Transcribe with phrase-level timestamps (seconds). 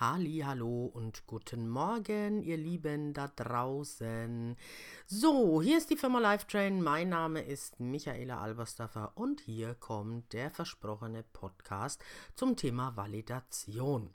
[0.00, 4.56] Halli, hallo und guten Morgen, ihr Lieben da draußen.
[5.04, 6.80] So, hier ist die Firma Lifetrain.
[6.80, 12.02] Mein Name ist Michaela Alberstaffer und hier kommt der versprochene Podcast
[12.34, 14.08] zum Thema Validation.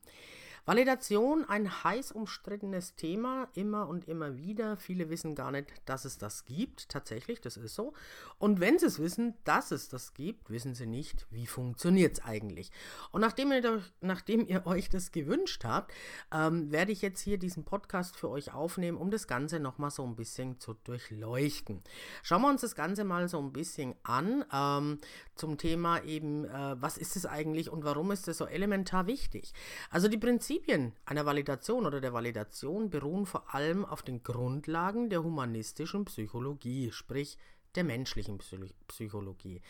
[0.68, 4.78] Validation, ein heiß umstrittenes Thema, immer und immer wieder.
[4.78, 6.90] Viele wissen gar nicht, dass es das gibt.
[6.90, 7.94] Tatsächlich, das ist so.
[8.40, 12.26] Und wenn sie es wissen, dass es das gibt, wissen sie nicht, wie funktioniert es
[12.26, 12.72] eigentlich.
[13.12, 15.94] Und nachdem ihr, nachdem ihr euch das gewünscht habt,
[16.34, 20.04] ähm, werde ich jetzt hier diesen Podcast für euch aufnehmen, um das Ganze nochmal so
[20.04, 21.84] ein bisschen zu durchleuchten.
[22.24, 24.98] Schauen wir uns das Ganze mal so ein bisschen an ähm,
[25.36, 29.54] zum Thema eben, äh, was ist es eigentlich und warum ist es so elementar wichtig.
[29.92, 35.10] Also die Prinzipien Prinzipien einer Validation oder der Validation beruhen vor allem auf den Grundlagen
[35.10, 37.38] der humanistischen Psychologie, sprich
[37.76, 38.40] der menschlichen
[38.88, 39.62] Psychologie.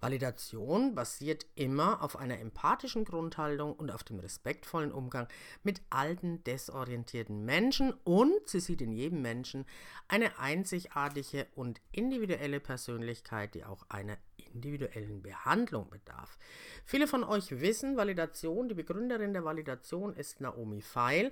[0.00, 5.28] Validation basiert immer auf einer empathischen Grundhaltung und auf dem respektvollen Umgang
[5.62, 9.66] mit alten, desorientierten Menschen und sie sieht in jedem Menschen
[10.08, 14.16] eine einzigartige und individuelle Persönlichkeit, die auch einer
[14.54, 16.38] individuellen Behandlung bedarf.
[16.84, 21.30] Viele von euch wissen, Validation, die Begründerin der Validation ist Naomi Feil,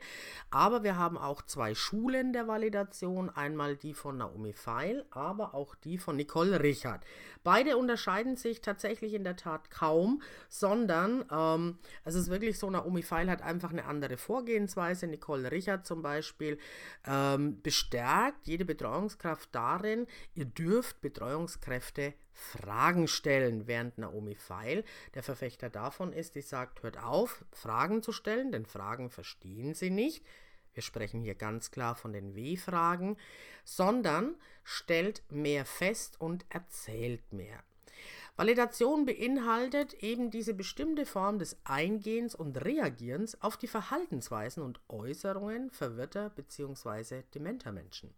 [0.51, 5.75] aber wir haben auch zwei Schulen der Validation, einmal die von Naomi Feil, aber auch
[5.75, 7.05] die von Nicole Richard.
[7.43, 13.03] Beide unterscheiden sich tatsächlich in der Tat kaum, sondern ähm, es ist wirklich so, Naomi
[13.03, 15.07] Feil hat einfach eine andere Vorgehensweise.
[15.07, 16.59] Nicole Richard zum Beispiel
[17.07, 24.85] ähm, bestärkt jede Betreuungskraft darin, ihr dürft Betreuungskräfte Fragen stellen, während Naomi Feil
[25.15, 29.91] der Verfechter davon ist, die sagt, hört auf, Fragen zu stellen, denn Fragen verstehen sie
[29.91, 30.25] nicht.
[30.73, 33.17] Wir sprechen hier ganz klar von den W-Fragen,
[33.65, 37.65] sondern stellt mehr fest und erzählt mehr.
[38.39, 45.73] Validation beinhaltet eben diese bestimmte Form des Eingehens und Reagierens auf die Verhaltensweisen und Äußerungen
[45.73, 47.25] verwirrter bzw.
[47.35, 48.15] dementer Menschen.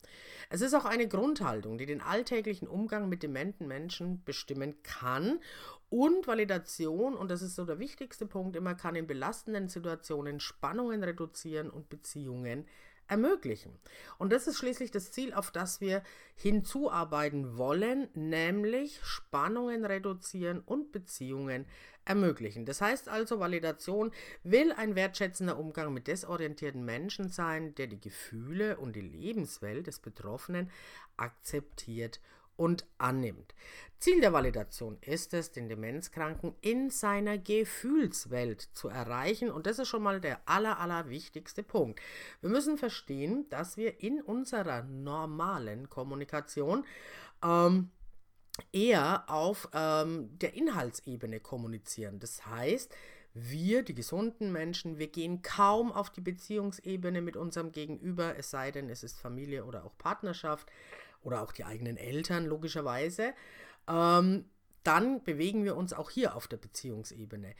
[0.50, 5.40] Es ist auch eine Grundhaltung, die den alltäglichen Umgang mit dementen Menschen bestimmen kann
[5.88, 11.02] und Validation, und das ist so der wichtigste Punkt immer, kann in belastenden Situationen Spannungen
[11.02, 12.66] reduzieren und Beziehungen
[13.10, 13.78] ermöglichen.
[14.18, 16.02] Und das ist schließlich das Ziel, auf das wir
[16.36, 21.66] hinzuarbeiten wollen, nämlich Spannungen reduzieren und Beziehungen
[22.04, 22.64] ermöglichen.
[22.64, 24.12] Das heißt also, Validation
[24.42, 29.98] will ein wertschätzender Umgang mit desorientierten Menschen sein, der die Gefühle und die Lebenswelt des
[29.98, 30.70] Betroffenen
[31.16, 32.30] akzeptiert und
[32.98, 33.54] annimmt.
[33.98, 39.88] Ziel der Validation ist es, den Demenzkranken in seiner Gefühlswelt zu erreichen und das ist
[39.88, 42.00] schon mal der aller, aller wichtigste Punkt.
[42.40, 46.86] Wir müssen verstehen, dass wir in unserer normalen Kommunikation
[47.44, 47.90] ähm,
[48.72, 52.20] eher auf ähm, der Inhaltsebene kommunizieren.
[52.20, 52.94] Das heißt,
[53.34, 58.70] wir, die gesunden Menschen, wir gehen kaum auf die Beziehungsebene mit unserem Gegenüber, es sei
[58.70, 60.70] denn, es ist Familie oder auch Partnerschaft
[61.22, 63.34] oder auch die eigenen Eltern logischerweise,
[63.88, 64.44] ähm,
[64.82, 67.54] dann bewegen wir uns auch hier auf der Beziehungsebene.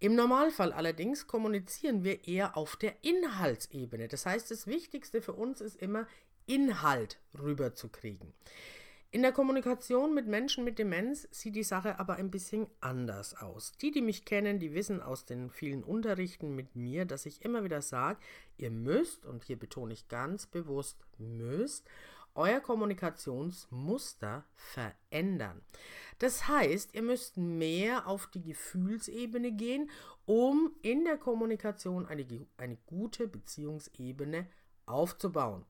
[0.00, 4.08] Im Normalfall allerdings kommunizieren wir eher auf der Inhaltsebene.
[4.08, 6.06] Das heißt, das Wichtigste für uns ist immer,
[6.46, 8.34] Inhalt rüberzukriegen.
[9.14, 13.70] In der Kommunikation mit Menschen mit Demenz sieht die Sache aber ein bisschen anders aus.
[13.80, 17.62] Die, die mich kennen, die wissen aus den vielen Unterrichten mit mir, dass ich immer
[17.62, 18.18] wieder sage,
[18.58, 21.88] ihr müsst, und hier betone ich ganz bewusst, müsst
[22.34, 25.62] euer Kommunikationsmuster verändern.
[26.18, 29.90] Das heißt, ihr müsst mehr auf die Gefühlsebene gehen,
[30.26, 34.46] um in der Kommunikation eine, eine gute Beziehungsebene
[34.86, 35.64] aufzubauen.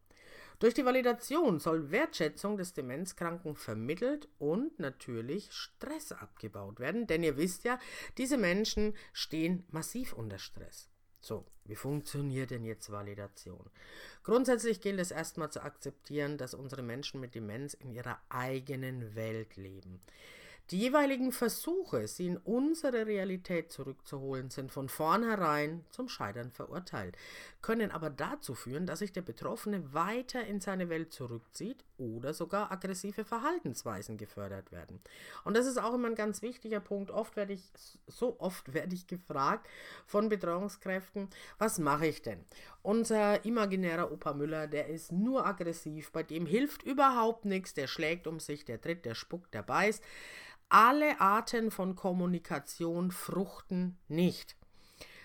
[0.61, 7.37] Durch die Validation soll Wertschätzung des Demenzkranken vermittelt und natürlich Stress abgebaut werden, denn ihr
[7.37, 7.79] wisst ja,
[8.19, 10.94] diese Menschen stehen massiv unter Stress.
[11.25, 13.71] So, wie funktioniert denn jetzt Validation?
[14.25, 19.57] Grundsätzlich gilt es erstmal zu akzeptieren, dass unsere Menschen mit Demenz in ihrer eigenen Welt
[19.57, 20.03] leben.
[20.71, 27.19] Die jeweiligen Versuche, sie in unsere Realität zurückzuholen, sind von vornherein zum Scheitern verurteilt,
[27.61, 32.73] können aber dazu führen, dass sich der Betroffene weiter in seine Welt zurückzieht oder sogar
[32.73, 35.01] aggressive Verhaltensweisen gefördert werden.
[35.45, 37.11] Und das ist auch immer ein ganz wichtiger Punkt.
[37.11, 37.71] Oft werde ich,
[38.07, 39.69] so oft werde ich gefragt
[40.07, 41.29] von Betreuungskräften,
[41.59, 42.43] was mache ich denn?
[42.83, 48.27] Unser imaginärer Opa Müller, der ist nur aggressiv, bei dem hilft überhaupt nichts, der schlägt
[48.27, 50.03] um sich, der tritt, der spuckt, der beißt.
[50.69, 54.57] Alle Arten von Kommunikation fruchten nicht.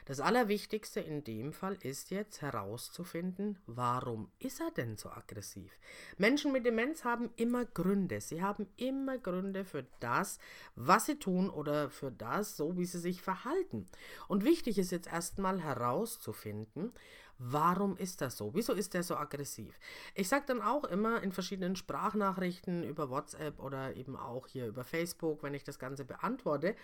[0.09, 5.71] Das Allerwichtigste in dem Fall ist jetzt herauszufinden, warum ist er denn so aggressiv?
[6.17, 8.19] Menschen mit Demenz haben immer Gründe.
[8.19, 10.39] Sie haben immer Gründe für das,
[10.75, 13.85] was sie tun oder für das, so wie sie sich verhalten.
[14.27, 16.91] Und wichtig ist jetzt erstmal herauszufinden,
[17.39, 18.53] Warum ist das so?
[18.53, 19.79] Wieso ist er so aggressiv?
[20.13, 24.83] Ich sage dann auch immer in verschiedenen Sprachnachrichten über WhatsApp oder eben auch hier über
[24.83, 26.75] Facebook, wenn ich das Ganze beantworte,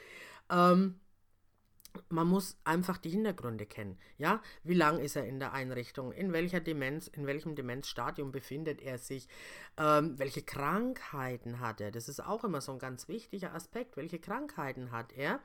[0.50, 1.00] ähm,
[2.10, 3.98] man muss einfach die Hintergründe kennen.
[4.18, 6.12] Ja, wie lang ist er in der Einrichtung?
[6.12, 9.28] In welcher Demenz, in welchem Demenzstadium befindet er sich?
[9.78, 11.92] Ähm, welche Krankheiten hat er?
[11.92, 13.98] Das ist auch immer so ein ganz wichtiger Aspekt.
[13.98, 15.40] Welche Krankheiten hat er?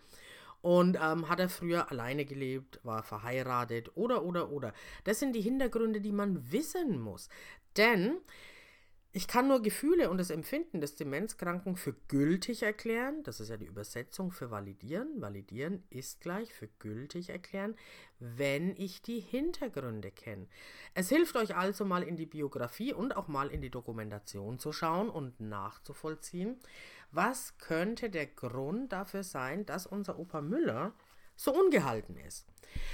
[0.62, 4.72] Und ähm, hat er früher alleine gelebt, war verheiratet oder, oder, oder.
[5.04, 7.28] Das sind die Hintergründe, die man wissen muss.
[7.76, 8.18] Denn
[9.12, 13.24] ich kann nur Gefühle und das Empfinden des Demenzkranken für gültig erklären.
[13.24, 15.20] Das ist ja die Übersetzung für validieren.
[15.20, 17.74] Validieren ist gleich für gültig erklären,
[18.20, 20.46] wenn ich die Hintergründe kenne.
[20.94, 24.72] Es hilft euch also mal in die Biografie und auch mal in die Dokumentation zu
[24.72, 26.60] schauen und nachzuvollziehen,
[27.12, 30.92] was könnte der Grund dafür sein, dass unser Opa Müller
[31.36, 32.46] so ungehalten ist?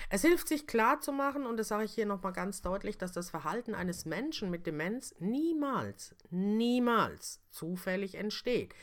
[0.09, 3.13] Es hilft sich klar zu machen, und das sage ich hier nochmal ganz deutlich, dass
[3.13, 8.75] das Verhalten eines Menschen mit Demenz niemals, niemals zufällig entsteht.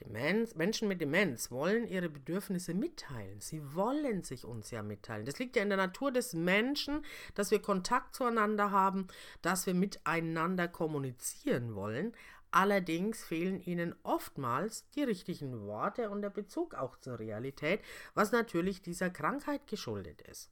[0.00, 3.40] Demenz, Menschen mit Demenz wollen ihre Bedürfnisse mitteilen.
[3.40, 5.26] Sie wollen sich uns ja mitteilen.
[5.26, 7.04] Das liegt ja in der Natur des Menschen,
[7.34, 9.08] dass wir Kontakt zueinander haben,
[9.42, 12.12] dass wir miteinander kommunizieren wollen.
[12.50, 17.80] Allerdings fehlen ihnen oftmals die richtigen Worte und der Bezug auch zur Realität,
[18.14, 20.50] was natürlich dieser Krankheit geschuldet ist.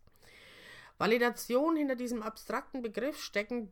[0.99, 3.71] Validation hinter diesem abstrakten Begriff stecken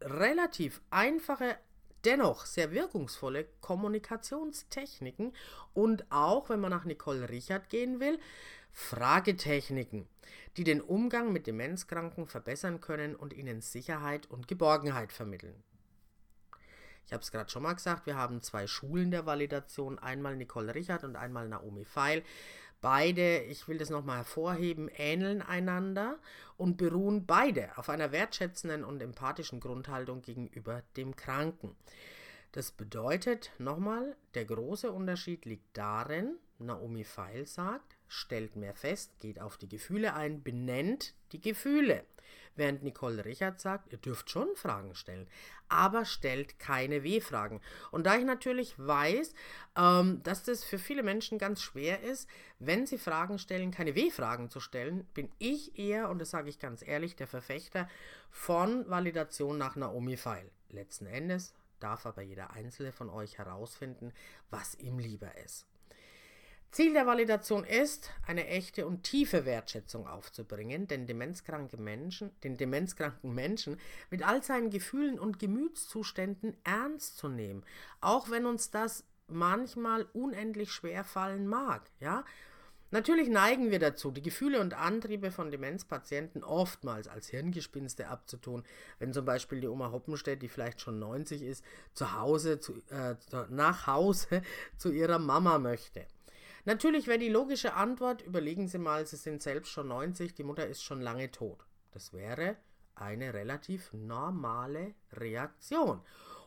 [0.00, 1.56] relativ einfache,
[2.04, 5.32] dennoch sehr wirkungsvolle Kommunikationstechniken
[5.74, 8.18] und auch, wenn man nach Nicole Richard gehen will,
[8.72, 10.06] Fragetechniken,
[10.56, 15.62] die den Umgang mit Demenzkranken verbessern können und ihnen Sicherheit und Geborgenheit vermitteln.
[17.06, 20.74] Ich habe es gerade schon mal gesagt, wir haben zwei Schulen der Validation, einmal Nicole
[20.74, 22.24] Richard und einmal Naomi Feil.
[22.80, 26.18] Beide, ich will das nochmal hervorheben, ähneln einander
[26.56, 31.76] und beruhen beide auf einer wertschätzenden und empathischen Grundhaltung gegenüber dem Kranken.
[32.52, 39.40] Das bedeutet nochmal, der große Unterschied liegt darin, Naomi Feil sagt, stellt mehr fest, geht
[39.40, 42.04] auf die Gefühle ein, benennt die Gefühle.
[42.56, 45.28] Während Nicole Richard sagt, ihr dürft schon Fragen stellen,
[45.68, 47.60] aber stellt keine W-Fragen.
[47.90, 49.34] Und da ich natürlich weiß,
[49.76, 54.48] ähm, dass das für viele Menschen ganz schwer ist, wenn sie Fragen stellen, keine W-Fragen
[54.48, 57.88] zu stellen, bin ich eher, und das sage ich ganz ehrlich, der Verfechter
[58.30, 60.50] von Validation nach Naomi Feil.
[60.70, 64.12] Letzten Endes darf aber jeder Einzelne von euch herausfinden,
[64.50, 65.66] was ihm lieber ist.
[66.70, 73.34] Ziel der Validation ist, eine echte und tiefe Wertschätzung aufzubringen, den demenzkranken Menschen, den demenzkranken
[73.34, 73.78] Menschen
[74.10, 77.64] mit all seinen Gefühlen und Gemütszuständen ernst zu nehmen,
[78.00, 82.24] auch wenn uns das manchmal unendlich schwer fallen mag, ja?
[82.92, 88.62] Natürlich neigen wir dazu, die Gefühle und Antriebe von Demenzpatienten oftmals als Hirngespinste abzutun,
[89.00, 91.64] wenn zum Beispiel die Oma Hoppenstedt, die vielleicht schon 90 ist,
[91.94, 93.16] zu Hause, zu, äh,
[93.50, 94.42] nach Hause
[94.78, 96.06] zu ihrer Mama möchte.
[96.66, 100.66] Natürlich wäre die logische Antwort, überlegen Sie mal, Sie sind selbst schon 90, die Mutter
[100.66, 101.64] ist schon lange tot.
[101.92, 102.56] Das wäre
[102.96, 106.02] eine relativ normale Reaktion.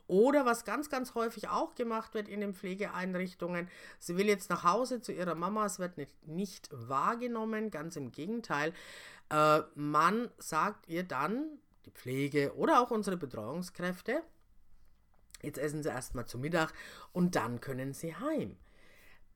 [0.08, 4.64] Oder was ganz, ganz häufig auch gemacht wird in den Pflegeeinrichtungen, sie will jetzt nach
[4.64, 8.74] Hause zu ihrer Mama, es wird nicht, nicht wahrgenommen, ganz im Gegenteil.
[9.30, 14.22] Äh, man sagt ihr dann, die Pflege oder auch unsere Betreuungskräfte,
[15.44, 16.74] jetzt essen sie erstmal zu Mittag
[17.14, 18.58] und dann können sie heim.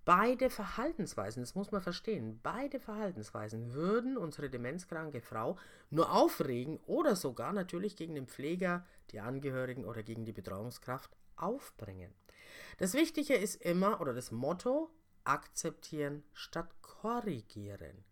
[0.06, 5.58] Beide Verhaltensweisen, das muss man verstehen, beide Verhaltensweisen würden unsere demenzkranke Frau
[5.90, 12.14] nur aufregen oder sogar natürlich gegen den Pfleger, die Angehörigen oder gegen die Betreuungskraft aufbringen.
[12.80, 14.90] Das Wichtige ist immer, oder das Motto,
[15.24, 18.04] akzeptieren statt korrigieren.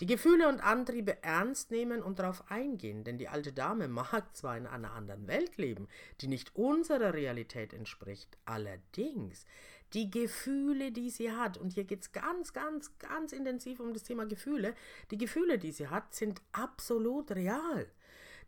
[0.00, 4.56] Die Gefühle und Antriebe ernst nehmen und darauf eingehen, denn die alte Dame mag zwar
[4.56, 5.88] in einer anderen Welt leben,
[6.20, 9.44] die nicht unserer Realität entspricht, allerdings
[9.92, 14.02] die Gefühle, die sie hat, und hier geht es ganz, ganz, ganz intensiv um das
[14.02, 14.74] Thema Gefühle,
[15.10, 17.86] die Gefühle, die sie hat, sind absolut real.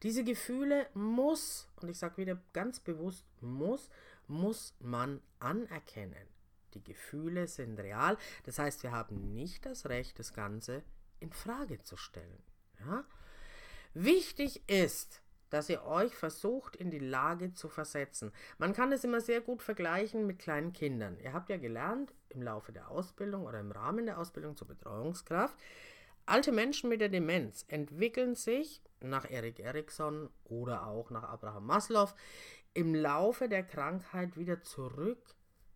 [0.03, 3.91] Diese Gefühle muss, und ich sage wieder ganz bewusst, muss,
[4.27, 6.29] muss man anerkennen.
[6.73, 10.83] Die Gefühle sind real, das heißt, wir haben nicht das Recht, das Ganze
[11.25, 12.43] in Frage zu stellen.
[12.81, 13.05] Ja?
[13.95, 18.33] Wichtig ist, dass ihr euch versucht, in die Lage zu versetzen.
[18.59, 21.19] Man kann es immer sehr gut vergleichen mit kleinen Kindern.
[21.21, 25.57] Ihr habt ja gelernt im Laufe der Ausbildung oder im Rahmen der Ausbildung zur Betreuungskraft,
[26.27, 32.15] Alte Menschen mit der Demenz entwickeln sich nach Erik Erikson oder auch nach Abraham Maslow
[32.73, 35.35] im Laufe der Krankheit wieder zurück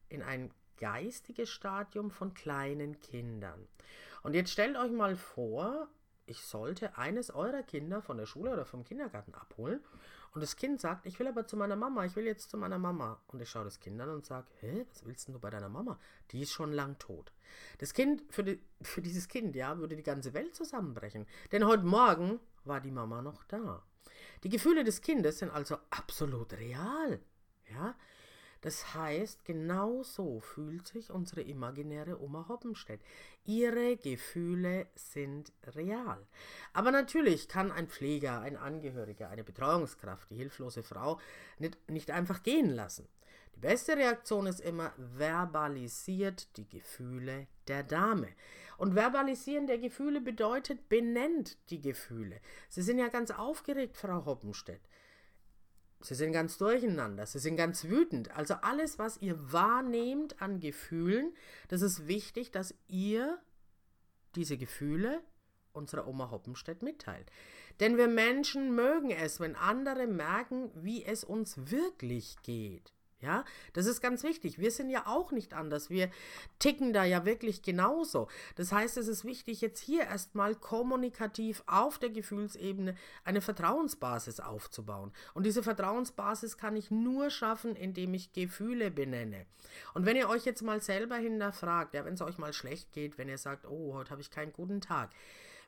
[0.08, 3.68] in ein geistiges Stadium von kleinen Kindern.
[4.22, 5.88] Und jetzt stellt euch mal vor,
[6.26, 9.80] ich sollte eines eurer Kinder von der Schule oder vom Kindergarten abholen
[10.32, 12.78] und das Kind sagt, ich will aber zu meiner Mama, ich will jetzt zu meiner
[12.78, 13.20] Mama.
[13.28, 15.98] Und ich schaue das Kind an und sage, hä, was willst du bei deiner Mama?
[16.30, 17.32] Die ist schon lang tot.
[17.78, 21.26] Das Kind, für, die, für dieses Kind, ja, würde die ganze Welt zusammenbrechen.
[21.52, 23.82] Denn heute Morgen war die Mama noch da.
[24.44, 27.20] Die Gefühle des Kindes sind also absolut real.
[27.70, 27.94] Ja,
[28.60, 33.00] das heißt, genau so fühlt sich unsere imaginäre Oma Hoppenstedt.
[33.44, 36.26] Ihre Gefühle sind real.
[36.72, 41.20] Aber natürlich kann ein Pfleger, ein Angehöriger, eine Betreuungskraft, die hilflose Frau
[41.58, 43.08] nicht, nicht einfach gehen lassen.
[43.54, 48.28] Die beste Reaktion ist immer, verbalisiert die Gefühle der Dame.
[48.76, 52.40] Und verbalisieren der Gefühle bedeutet, benennt die Gefühle.
[52.68, 54.82] Sie sind ja ganz aufgeregt, Frau Hoppenstedt.
[56.00, 58.30] Sie sind ganz durcheinander, sie sind ganz wütend.
[58.36, 61.34] Also alles, was ihr wahrnehmt an Gefühlen,
[61.68, 63.38] das ist wichtig, dass ihr
[64.36, 65.20] diese Gefühle
[65.72, 67.30] unserer Oma Hoppenstedt mitteilt.
[67.80, 72.92] Denn wir Menschen mögen es, wenn andere merken, wie es uns wirklich geht.
[73.20, 74.60] Ja, das ist ganz wichtig.
[74.60, 75.90] Wir sind ja auch nicht anders.
[75.90, 76.08] Wir
[76.60, 78.28] ticken da ja wirklich genauso.
[78.54, 82.94] Das heißt, es ist wichtig, jetzt hier erstmal kommunikativ auf der Gefühlsebene
[83.24, 85.12] eine Vertrauensbasis aufzubauen.
[85.34, 89.46] Und diese Vertrauensbasis kann ich nur schaffen, indem ich Gefühle benenne.
[89.94, 93.18] Und wenn ihr euch jetzt mal selber hinterfragt, ja, wenn es euch mal schlecht geht,
[93.18, 95.10] wenn ihr sagt, oh, heute habe ich keinen guten Tag.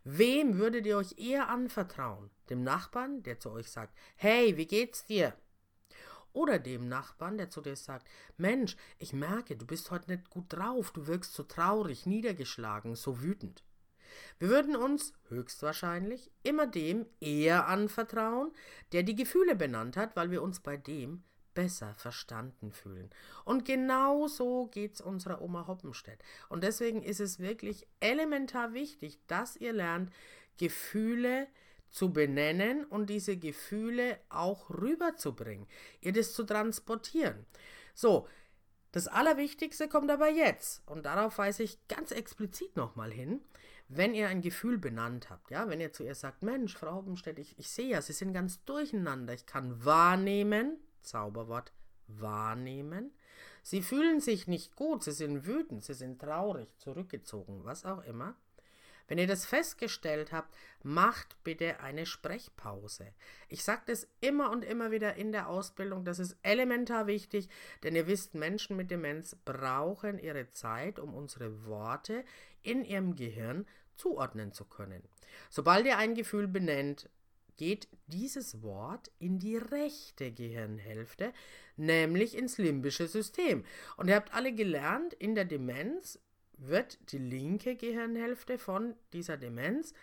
[0.05, 2.31] Wem würdet ihr euch eher anvertrauen?
[2.49, 5.35] Dem Nachbarn, der zu euch sagt, hey, wie geht's dir?
[6.33, 8.07] Oder dem Nachbarn, der zu dir sagt,
[8.37, 13.23] Mensch, ich merke, du bist heute nicht gut drauf, du wirkst so traurig, niedergeschlagen, so
[13.23, 13.65] wütend.
[14.39, 18.53] Wir würden uns höchstwahrscheinlich immer dem eher anvertrauen,
[18.93, 21.23] der die Gefühle benannt hat, weil wir uns bei dem
[21.55, 23.11] besser verstanden fühlen.
[23.45, 26.23] Und genau so geht's unserer Oma Hoppenstedt.
[26.49, 30.13] Und deswegen ist es wirklich elementar wichtig, dass ihr lernt,
[30.59, 31.49] Gefühle
[31.91, 35.67] zu benennen und diese Gefühle auch rüberzubringen,
[36.01, 37.47] ihr das zu transportieren.
[37.95, 38.27] So,
[38.93, 40.83] das Allerwichtigste kommt aber jetzt.
[40.87, 43.41] Und darauf weise ich ganz explizit nochmal hin,
[43.89, 47.39] wenn ihr ein Gefühl benannt habt, ja, wenn ihr zu ihr sagt, Mensch, Frau Hoppenstedt,
[47.39, 51.73] ich, ich sehe ja, Sie sind ganz durcheinander, ich kann wahrnehmen, Zauberwort,
[52.07, 53.13] wahrnehmen,
[53.63, 58.37] Sie fühlen sich nicht gut, Sie sind wütend, Sie sind traurig, zurückgezogen, was auch immer,
[59.11, 63.13] wenn ihr das festgestellt habt, macht bitte eine Sprechpause.
[63.49, 67.49] Ich sage das immer und immer wieder in der Ausbildung, das ist elementar wichtig,
[67.83, 72.25] denn ihr wisst, Menschen mit Demenz brauchen ihre Zeit, um unsere Worte
[72.63, 75.03] in ihrem Gehirn zuordnen zu können.
[75.51, 77.11] Sobald ihr ein Gefühl benennt,
[77.57, 81.33] geht dieses Wort in die rechte Gehirnhälfte,
[81.77, 83.65] nämlich ins limbische System.
[83.97, 86.21] Und ihr habt alle gelernt, in der Demenz
[86.61, 89.95] wird die linke Gehirnhälfte von dieser Demenz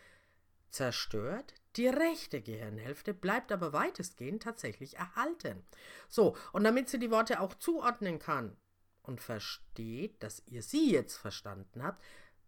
[0.69, 1.53] zerstört.
[1.75, 5.63] Die rechte Gehirnhälfte bleibt aber weitestgehend tatsächlich erhalten.
[6.09, 8.57] So, und damit sie die Worte auch zuordnen kann
[9.03, 12.03] und versteht, dass ihr sie jetzt verstanden habt,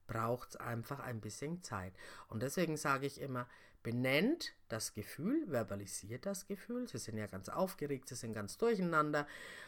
[0.07, 1.93] braucht es einfach ein bisschen Zeit.
[2.27, 3.47] Und deswegen sage ich immer,
[3.83, 6.87] benennt das Gefühl, verbalisiert das Gefühl.
[6.87, 9.27] Sie sind ja ganz aufgeregt, sie sind ganz durcheinander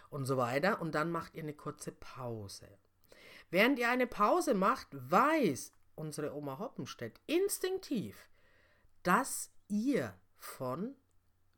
[0.09, 0.81] und so weiter.
[0.81, 2.67] Und dann macht ihr eine kurze Pause.
[3.51, 8.29] Während ihr eine Pause macht, weiß unsere Oma Hoppenstedt instinktiv,
[9.03, 10.95] dass ihr von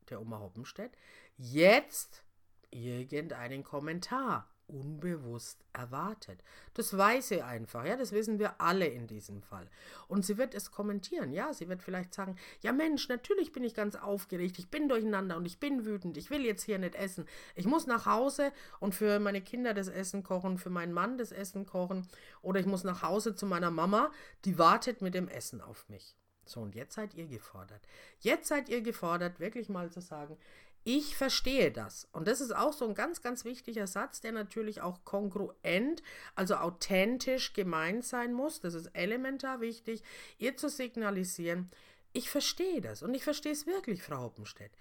[0.09, 0.91] der Oma Hoppenstedt
[1.37, 2.23] jetzt
[2.71, 6.43] irgendeinen Kommentar unbewusst erwartet.
[6.73, 9.69] Das weiß sie einfach, ja, das wissen wir alle in diesem Fall.
[10.07, 13.73] Und sie wird es kommentieren, ja, sie wird vielleicht sagen, ja Mensch, natürlich bin ich
[13.73, 17.25] ganz aufgeregt, ich bin durcheinander und ich bin wütend, ich will jetzt hier nicht essen.
[17.55, 21.31] Ich muss nach Hause und für meine Kinder das Essen kochen, für meinen Mann das
[21.31, 22.07] Essen kochen
[22.41, 24.11] oder ich muss nach Hause zu meiner Mama,
[24.45, 26.15] die wartet mit dem Essen auf mich.
[26.45, 27.87] So, und jetzt seid ihr gefordert.
[28.19, 30.37] Jetzt seid ihr gefordert, wirklich mal zu sagen,
[30.83, 32.07] ich verstehe das.
[32.11, 36.03] Und das ist auch so ein ganz, ganz wichtiger Satz, der natürlich auch kongruent,
[36.35, 38.59] also authentisch gemeint sein muss.
[38.59, 40.03] Das ist elementar wichtig,
[40.37, 41.69] ihr zu signalisieren,
[42.11, 43.01] ich verstehe das.
[43.01, 44.71] Und ich verstehe es wirklich, Frau Hoppenstedt.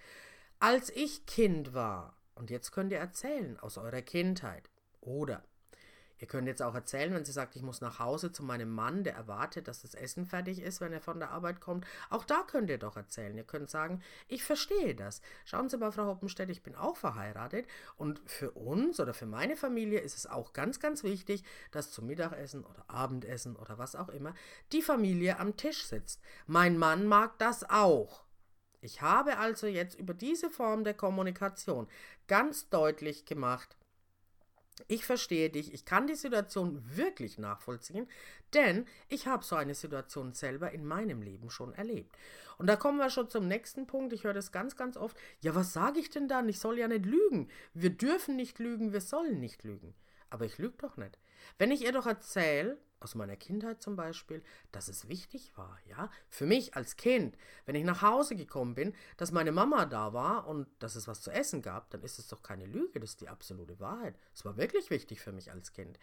[0.59, 4.69] Als ich Kind war, und jetzt könnt ihr erzählen aus eurer Kindheit,
[5.01, 5.43] oder
[6.23, 9.03] Ihr könnt jetzt auch erzählen, wenn sie sagt, ich muss nach Hause zu meinem Mann,
[9.03, 11.85] der erwartet, dass das Essen fertig ist, wenn er von der Arbeit kommt.
[12.09, 13.35] Auch da könnt ihr doch erzählen.
[13.35, 15.19] Ihr könnt sagen, ich verstehe das.
[15.43, 19.57] Schauen Sie mal, Frau Hoppenstedt, ich bin auch verheiratet und für uns oder für meine
[19.57, 24.07] Familie ist es auch ganz, ganz wichtig, dass zum Mittagessen oder Abendessen oder was auch
[24.07, 24.33] immer
[24.71, 26.21] die Familie am Tisch sitzt.
[26.47, 28.23] Mein Mann mag das auch.
[28.79, 31.89] Ich habe also jetzt über diese Form der Kommunikation
[32.27, 33.75] ganz deutlich gemacht,
[34.87, 38.07] ich verstehe dich, ich kann die Situation wirklich nachvollziehen,
[38.53, 42.15] denn ich habe so eine Situation selber in meinem Leben schon erlebt.
[42.57, 44.13] Und da kommen wir schon zum nächsten Punkt.
[44.13, 45.17] Ich höre das ganz, ganz oft.
[45.41, 46.49] Ja, was sage ich denn dann?
[46.49, 47.49] Ich soll ja nicht lügen.
[47.73, 49.95] Wir dürfen nicht lügen, wir sollen nicht lügen.
[50.29, 51.17] Aber ich lüge doch nicht.
[51.57, 54.41] Wenn ich ihr doch erzähle, aus meiner Kindheit zum Beispiel,
[54.71, 58.93] dass es wichtig war, ja, für mich als Kind, wenn ich nach Hause gekommen bin,
[59.17, 62.27] dass meine Mama da war und dass es was zu essen gab, dann ist es
[62.27, 64.15] doch keine Lüge, das ist die absolute Wahrheit.
[64.33, 65.99] Es war wirklich wichtig für mich als Kind.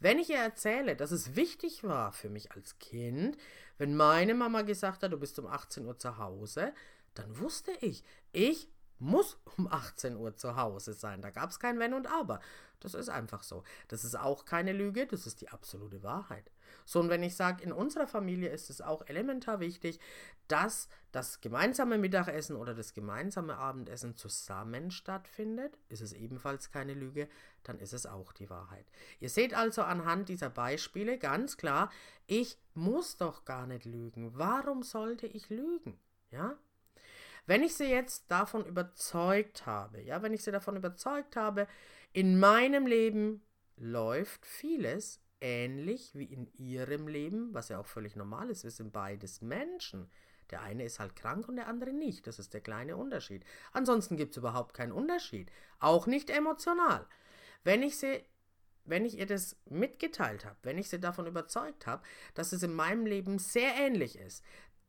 [0.00, 3.36] Wenn ich ihr erzähle, dass es wichtig war für mich als Kind,
[3.78, 6.72] wenn meine Mama gesagt hat, du bist um 18 Uhr zu Hause,
[7.14, 8.68] dann wusste ich, ich
[9.04, 11.20] muss um 18 Uhr zu Hause sein.
[11.20, 12.40] Da gab es kein Wenn und Aber.
[12.80, 13.62] Das ist einfach so.
[13.88, 16.50] Das ist auch keine Lüge, das ist die absolute Wahrheit.
[16.84, 20.00] So, und wenn ich sage, in unserer Familie ist es auch elementar wichtig,
[20.48, 27.28] dass das gemeinsame Mittagessen oder das gemeinsame Abendessen zusammen stattfindet, ist es ebenfalls keine Lüge,
[27.62, 28.86] dann ist es auch die Wahrheit.
[29.20, 31.90] Ihr seht also anhand dieser Beispiele ganz klar,
[32.26, 34.36] ich muss doch gar nicht lügen.
[34.36, 35.98] Warum sollte ich lügen?
[36.30, 36.58] Ja?
[37.46, 41.66] Wenn ich sie jetzt davon überzeugt habe, ja, wenn ich sie davon überzeugt habe,
[42.12, 43.42] in meinem Leben
[43.76, 48.92] läuft vieles ähnlich wie in ihrem Leben, was ja auch völlig normal ist, wir sind
[48.92, 50.10] beides Menschen.
[50.50, 52.26] Der eine ist halt krank und der andere nicht.
[52.26, 53.44] Das ist der kleine Unterschied.
[53.72, 55.50] Ansonsten gibt es überhaupt keinen Unterschied.
[55.80, 57.06] Auch nicht emotional.
[57.62, 58.24] Wenn ich sie
[58.84, 62.02] wenn ich ihr das mitgeteilt habe, wenn ich sie davon überzeugt habe,
[62.34, 64.44] dass es in meinem Leben sehr ähnlich ist,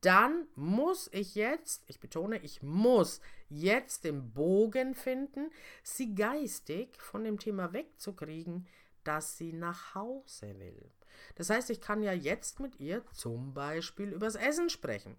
[0.06, 5.50] dann muss ich jetzt, ich betone, ich muss jetzt den Bogen finden,
[5.82, 8.68] sie geistig von dem Thema wegzukriegen,
[9.04, 10.92] dass sie nach Hause will.
[11.36, 15.16] Das heißt, ich kann ja jetzt mit ihr zum Beispiel übers Essen sprechen.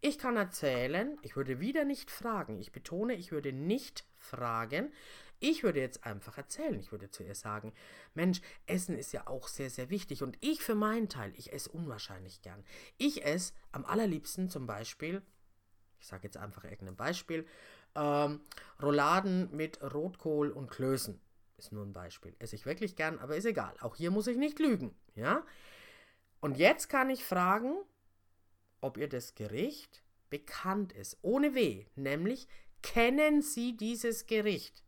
[0.00, 2.58] Ich kann erzählen, ich würde wieder nicht fragen.
[2.58, 4.92] Ich betone, ich würde nicht fragen.
[5.38, 6.78] Ich würde jetzt einfach erzählen.
[6.78, 7.72] Ich würde zu ihr sagen,
[8.14, 10.22] Mensch, Essen ist ja auch sehr, sehr wichtig.
[10.22, 12.64] Und ich für meinen Teil, ich esse unwahrscheinlich gern.
[12.96, 15.22] Ich esse am allerliebsten zum Beispiel,
[15.98, 17.46] ich sage jetzt einfach irgendein Beispiel,
[17.94, 18.40] ähm,
[18.82, 21.20] Rouladen mit Rotkohl und Klößen.
[21.58, 22.34] Ist nur ein Beispiel.
[22.38, 23.74] Esse ich wirklich gern, aber ist egal.
[23.80, 24.94] Auch hier muss ich nicht lügen.
[25.14, 25.44] Ja?
[26.40, 27.76] Und jetzt kann ich fragen,
[28.80, 31.18] ob ihr das Gericht bekannt ist.
[31.22, 31.86] Ohne W.
[31.94, 32.46] Nämlich,
[32.82, 34.84] kennen Sie dieses Gericht?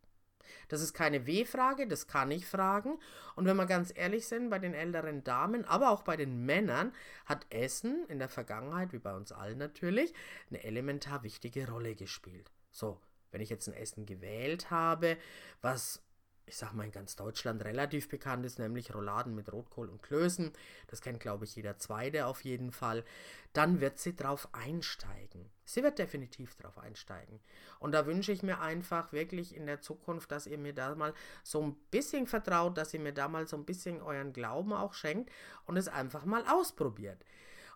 [0.68, 2.98] Das ist keine W-Frage, das kann ich fragen.
[3.37, 6.92] Und wenn wir ganz ehrlich sind, bei den älteren Damen, aber auch bei den Männern,
[7.26, 10.12] hat Essen in der Vergangenheit, wie bei uns allen natürlich,
[10.50, 12.50] eine elementar wichtige Rolle gespielt.
[12.70, 15.16] So, wenn ich jetzt ein Essen gewählt habe,
[15.61, 16.02] was
[16.48, 20.52] ich sag mal, in ganz Deutschland relativ bekannt ist, nämlich Rouladen mit Rotkohl und Klößen.
[20.87, 23.04] Das kennt, glaube ich, jeder Zweite auf jeden Fall.
[23.52, 25.50] Dann wird sie drauf einsteigen.
[25.64, 27.40] Sie wird definitiv drauf einsteigen.
[27.78, 31.12] Und da wünsche ich mir einfach wirklich in der Zukunft, dass ihr mir da mal
[31.42, 34.94] so ein bisschen vertraut, dass ihr mir da mal so ein bisschen euren Glauben auch
[34.94, 35.30] schenkt
[35.66, 37.22] und es einfach mal ausprobiert.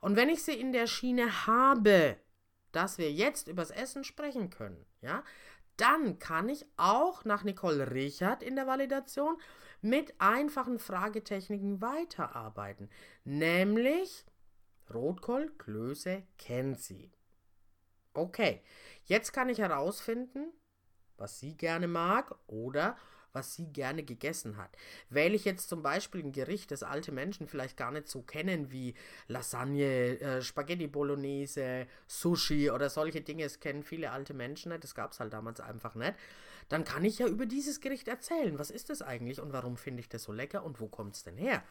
[0.01, 2.17] Und wenn ich sie in der Schiene habe,
[2.73, 5.23] dass wir jetzt übers Essen sprechen können, ja,
[5.77, 9.37] dann kann ich auch nach Nicole Richard in der Validation
[9.81, 12.89] mit einfachen Fragetechniken weiterarbeiten.
[13.25, 14.25] Nämlich
[14.93, 17.11] Rotkohl, Klöße, kennt sie.
[18.15, 18.63] Okay,
[19.05, 20.53] jetzt kann ich herausfinden,
[21.17, 22.97] was sie gerne mag oder
[23.33, 24.77] was sie gerne gegessen hat.
[25.11, 28.71] Wähle ich jetzt zum Beispiel ein Gericht, das alte Menschen vielleicht gar nicht so kennen,
[28.71, 28.95] wie
[29.29, 34.95] Lasagne, äh, Spaghetti Bolognese, Sushi oder solche Dinge, das kennen viele alte Menschen nicht, das
[34.95, 36.15] gab es halt damals einfach nicht,
[36.69, 38.59] dann kann ich ja über dieses Gericht erzählen.
[38.59, 41.25] Was ist das eigentlich und warum finde ich das so lecker und wo kommt es
[41.25, 41.63] denn her?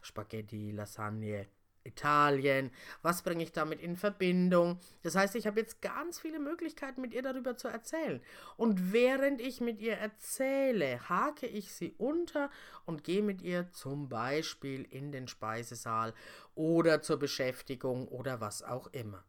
[0.00, 1.46] Spaghetti, Lasagne,
[1.84, 2.70] Italien,
[3.02, 4.78] was bringe ich damit in Verbindung.
[5.02, 8.20] Das heißt, ich habe jetzt ganz viele Möglichkeiten, mit ihr darüber zu erzählen.
[8.56, 12.50] Und während ich mit ihr erzähle, hake ich sie unter
[12.86, 16.14] und gehe mit ihr zum Beispiel in den Speisesaal
[16.54, 19.24] oder zur Beschäftigung oder was auch immer.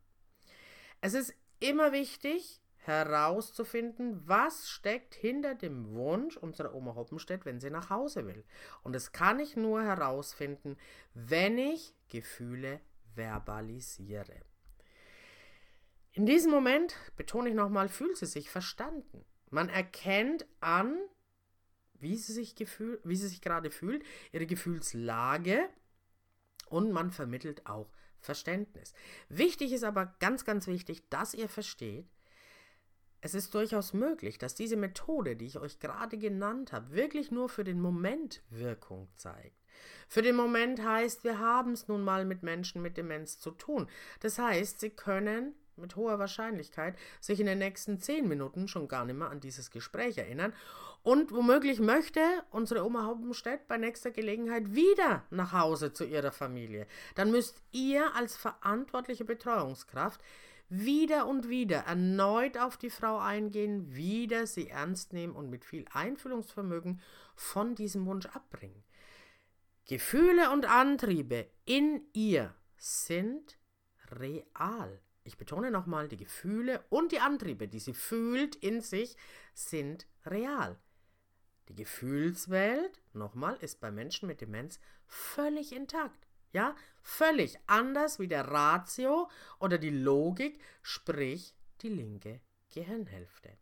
[1.01, 7.69] Es ist immer wichtig, herauszufinden, was steckt hinter dem Wunsch unserer Oma Hoppenstedt, wenn sie
[7.69, 8.43] nach Hause will.
[8.83, 10.77] Und das kann ich nur herausfinden,
[11.13, 12.79] wenn ich Gefühle
[13.15, 14.39] verbalisiere.
[16.11, 19.25] In diesem Moment, betone ich nochmal, fühlt sie sich verstanden.
[19.49, 20.95] Man erkennt an,
[21.93, 25.67] wie sie sich, gefühl, wie sie sich gerade fühlt, ihre Gefühlslage
[26.69, 28.93] und man vermittelt auch Verständnis.
[29.27, 32.07] Wichtig ist aber ganz, ganz wichtig, dass ihr versteht,
[33.21, 37.49] es ist durchaus möglich, dass diese Methode, die ich euch gerade genannt habe, wirklich nur
[37.49, 39.62] für den Moment Wirkung zeigt.
[40.07, 43.87] Für den Moment heißt, wir haben es nun mal mit Menschen mit Demenz zu tun.
[44.19, 49.05] Das heißt, sie können mit hoher Wahrscheinlichkeit sich in den nächsten zehn Minuten schon gar
[49.05, 50.53] nicht mehr an dieses Gespräch erinnern.
[51.01, 56.87] Und womöglich möchte unsere Oma Haupenstedt bei nächster Gelegenheit wieder nach Hause zu ihrer Familie.
[57.15, 60.21] Dann müsst ihr als verantwortliche Betreuungskraft
[60.69, 65.85] wieder und wieder erneut auf die Frau eingehen, wieder sie ernst nehmen und mit viel
[65.91, 67.01] Einfühlungsvermögen
[67.35, 68.83] von diesem Wunsch abbringen.
[69.85, 73.57] Gefühle und Antriebe in ihr sind
[74.11, 75.01] real.
[75.25, 79.17] Ich betone nochmal, die Gefühle und die Antriebe, die sie fühlt in sich,
[79.53, 80.79] sind real.
[81.67, 86.27] Die Gefühlswelt, nochmal, ist bei Menschen mit Demenz völlig intakt.
[86.51, 93.57] Ja, völlig anders wie der Ratio oder die Logik, sprich die linke Gehirnhälfte.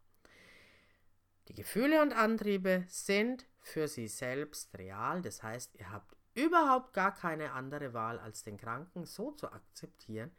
[1.48, 7.14] Die Gefühle und Antriebe sind für sie selbst real, das heißt, ihr habt überhaupt gar
[7.14, 10.32] keine andere Wahl, als den Kranken so zu akzeptieren,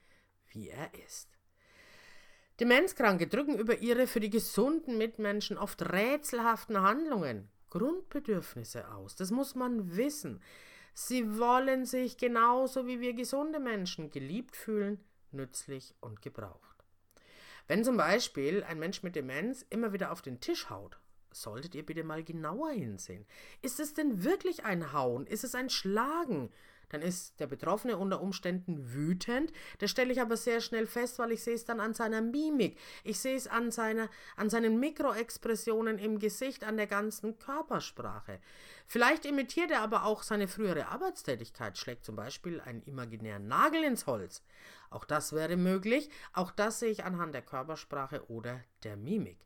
[0.48, 1.38] wie er ist.
[2.60, 9.16] Demenzkranke drücken über ihre für die gesunden Mitmenschen oft rätselhaften Handlungen Grundbedürfnisse aus.
[9.16, 10.42] Das muss man wissen.
[10.92, 16.84] Sie wollen sich genauso wie wir gesunde Menschen geliebt fühlen, nützlich und gebraucht.
[17.68, 20.98] Wenn zum Beispiel ein Mensch mit Demenz immer wieder auf den Tisch haut,
[21.32, 23.26] solltet ihr bitte mal genauer hinsehen.
[23.60, 25.26] Ist es denn wirklich ein Hauen?
[25.26, 26.50] Ist es ein Schlagen?
[26.92, 29.52] dann ist der Betroffene unter Umständen wütend.
[29.78, 32.78] Das stelle ich aber sehr schnell fest, weil ich sehe es dann an seiner Mimik.
[33.02, 38.40] Ich sehe es an, seiner, an seinen Mikroexpressionen im Gesicht, an der ganzen Körpersprache.
[38.86, 44.06] Vielleicht imitiert er aber auch seine frühere Arbeitstätigkeit, schlägt zum Beispiel einen imaginären Nagel ins
[44.06, 44.42] Holz.
[44.90, 49.38] Auch das wäre möglich, auch das sehe ich anhand der Körpersprache oder der Mimik.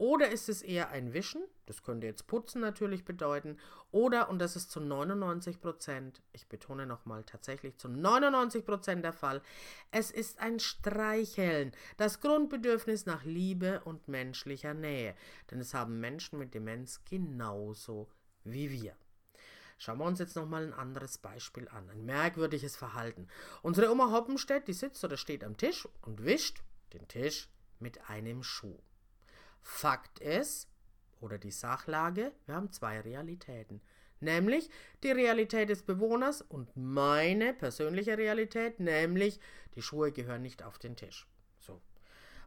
[0.00, 1.42] Oder ist es eher ein Wischen?
[1.66, 3.58] Das könnte jetzt Putzen natürlich bedeuten.
[3.90, 9.12] Oder, und das ist zu 99 Prozent, ich betone nochmal tatsächlich zu 99 Prozent der
[9.12, 9.42] Fall,
[9.90, 15.14] es ist ein Streicheln, das Grundbedürfnis nach Liebe und menschlicher Nähe.
[15.50, 18.08] Denn es haben Menschen mit Demenz genauso
[18.42, 18.96] wie wir.
[19.76, 21.90] Schauen wir uns jetzt nochmal ein anderes Beispiel an.
[21.90, 23.28] Ein merkwürdiges Verhalten.
[23.60, 26.62] Unsere Oma Hoppenstedt, die sitzt oder steht am Tisch und wischt
[26.94, 28.78] den Tisch mit einem Schuh.
[29.62, 30.70] Fakt ist,
[31.20, 33.80] oder die Sachlage, wir haben zwei Realitäten.
[34.20, 34.68] Nämlich
[35.02, 39.40] die Realität des Bewohners und meine persönliche Realität, nämlich
[39.74, 41.26] die Schuhe gehören nicht auf den Tisch.
[41.58, 41.80] So.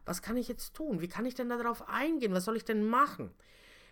[0.04, 1.00] Was kann ich jetzt tun?
[1.00, 2.32] Wie kann ich denn darauf eingehen?
[2.32, 3.34] Was soll ich denn machen?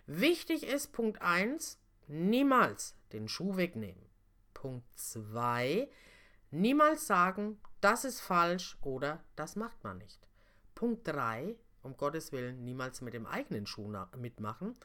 [0.05, 4.05] Wichtig ist Punkt 1, niemals den Schuh wegnehmen.
[4.53, 5.89] Punkt 2,
[6.51, 10.25] niemals sagen, das ist falsch oder das macht man nicht.
[10.75, 14.75] Punkt 3, um Gottes Willen niemals mit dem eigenen Schuh mitmachen.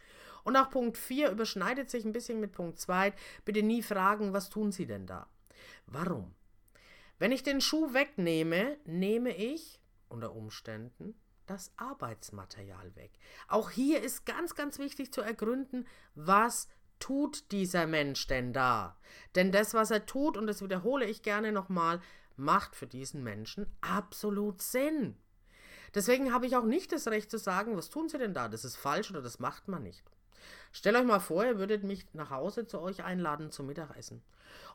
[0.45, 3.13] Und auch Punkt 4 überschneidet sich ein bisschen mit Punkt 2.
[3.45, 5.27] Bitte nie fragen, was tun Sie denn da?
[5.87, 6.35] Warum?
[7.19, 11.15] Wenn ich den Schuh wegnehme, nehme ich unter Umständen
[11.47, 13.11] das Arbeitsmaterial weg.
[13.49, 18.97] Auch hier ist ganz, ganz wichtig zu ergründen, was tut dieser Mensch denn da?
[19.35, 22.01] Denn das, was er tut, und das wiederhole ich gerne nochmal,
[22.37, 25.17] macht für diesen Menschen absolut Sinn.
[25.95, 28.49] Deswegen habe ich auch nicht das Recht zu sagen, was tun Sie denn da?
[28.49, 30.05] Das ist falsch oder das macht man nicht.
[30.73, 34.23] Stellt euch mal vor, ihr würdet mich nach Hause zu euch einladen zum Mittagessen.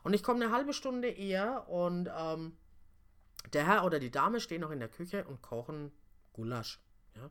[0.02, 2.56] Und ich komme eine halbe Stunde eher und ähm,
[3.52, 5.92] der Herr oder die Dame stehen noch in der Küche und kochen
[6.32, 6.80] Gulasch.
[7.16, 7.30] Ja?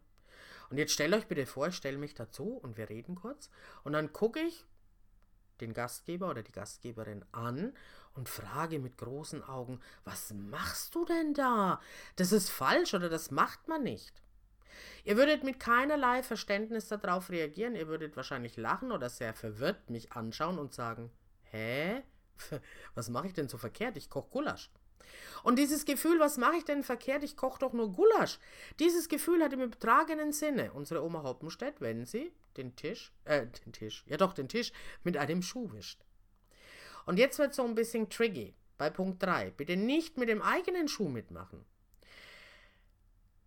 [0.69, 3.49] Und jetzt stellt euch bitte vor, ich stelle mich dazu und wir reden kurz.
[3.83, 4.65] Und dann gucke ich
[5.61, 7.73] den Gastgeber oder die Gastgeberin an
[8.15, 11.81] und frage mit großen Augen, was machst du denn da?
[12.15, 14.13] Das ist falsch oder das macht man nicht.
[15.03, 20.13] Ihr würdet mit keinerlei Verständnis darauf reagieren, ihr würdet wahrscheinlich lachen oder sehr verwirrt mich
[20.13, 21.11] anschauen und sagen,
[21.51, 22.03] hä?
[22.95, 23.97] Was mache ich denn so verkehrt?
[23.97, 24.69] Ich koche Gulasch.
[25.43, 27.23] Und dieses Gefühl, was mache ich denn verkehrt?
[27.23, 28.39] Ich koche doch nur Gulasch.
[28.79, 33.73] Dieses Gefühl hat im übertragenen Sinne unsere Oma Hoppenstedt, wenn sie den Tisch, äh, den
[33.73, 34.71] Tisch, ja doch, den Tisch
[35.03, 35.99] mit einem Schuh wischt.
[37.05, 39.51] Und jetzt wird so ein bisschen tricky bei Punkt 3.
[39.51, 41.65] Bitte nicht mit dem eigenen Schuh mitmachen.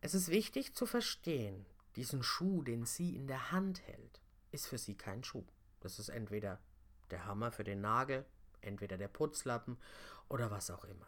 [0.00, 1.66] Es ist wichtig zu verstehen,
[1.96, 4.20] diesen Schuh, den sie in der Hand hält,
[4.52, 5.44] ist für sie kein Schuh.
[5.80, 6.60] Das ist entweder
[7.10, 8.24] der Hammer für den Nagel,
[8.60, 9.78] entweder der Putzlappen
[10.28, 11.06] oder was auch immer.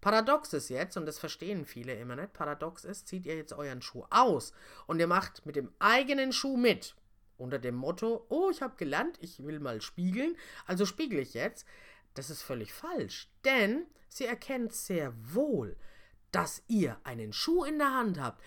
[0.00, 3.82] Paradox ist jetzt, und das verstehen viele immer nicht, paradox ist, zieht ihr jetzt euren
[3.82, 4.52] Schuh aus
[4.86, 6.94] und ihr macht mit dem eigenen Schuh mit
[7.38, 11.66] unter dem Motto, oh, ich habe gelernt, ich will mal spiegeln, also spiegel ich jetzt.
[12.14, 15.76] Das ist völlig falsch, denn sie erkennt sehr wohl,
[16.32, 18.42] dass ihr einen Schuh in der Hand habt.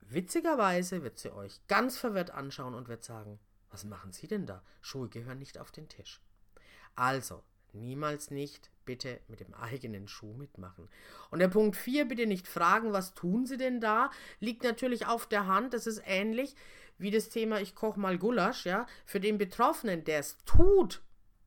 [0.00, 3.38] Witzigerweise wird sie euch ganz verwirrt anschauen und wird sagen,
[3.70, 4.62] was machen Sie denn da?
[4.80, 6.20] Schuhe gehören nicht auf den Tisch.
[6.94, 10.88] Also, niemals nicht bitte mit dem eigenen Schuh mitmachen.
[11.30, 14.10] Und der Punkt 4, bitte nicht fragen, was tun Sie denn da?
[14.40, 15.74] Liegt natürlich auf der Hand.
[15.74, 16.54] Das ist ähnlich
[16.98, 18.86] wie das Thema Ich koche mal Gulasch, ja.
[19.04, 21.02] Für den Betroffenen, der es tut,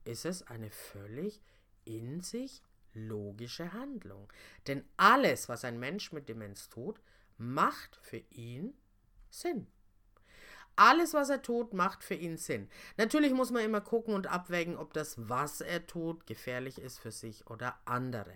[0.06, 1.42] ist es eine völlig
[1.86, 2.62] in sich
[2.94, 4.32] logische Handlung.
[4.68, 7.00] Denn alles, was ein Mensch mit Demenz tut,
[7.38, 8.74] macht für ihn
[9.30, 9.68] Sinn.
[10.76, 12.70] Alles, was er tut, macht für ihn Sinn.
[12.98, 17.12] Natürlich muss man immer gucken und abwägen, ob das, was er tut, gefährlich ist für
[17.12, 18.34] sich oder andere.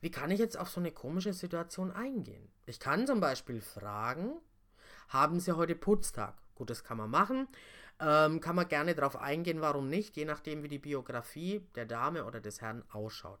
[0.00, 2.50] Wie kann ich jetzt auf so eine komische Situation eingehen?
[2.66, 4.40] Ich kann zum Beispiel fragen,
[5.12, 6.34] haben Sie heute Putztag?
[6.54, 7.48] Gut, das kann man machen.
[8.00, 12.24] Ähm, kann man gerne darauf eingehen, warum nicht, je nachdem, wie die Biografie der Dame
[12.24, 13.40] oder des Herrn ausschaut.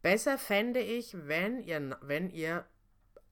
[0.00, 2.66] Besser fände ich, wenn ihr, wenn ihr,